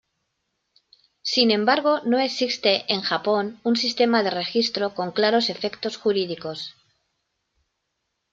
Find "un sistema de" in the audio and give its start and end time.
3.61-4.31